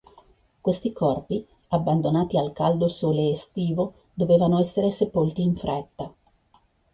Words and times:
Questi 0.61 0.93
corpi, 0.93 1.45
abbandonati 1.67 2.35
al 2.35 2.53
caldo 2.53 2.87
sole 2.87 3.29
estivo, 3.29 3.93
dovevano 4.15 4.57
essere 4.57 4.89
sepolti 4.89 5.43
in 5.43 5.55
fretta. 5.55 6.11